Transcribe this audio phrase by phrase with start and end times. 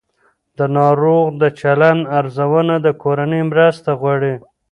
[0.57, 4.33] د ناروغ د چلند ارزونه د کورنۍ مرسته غواړي.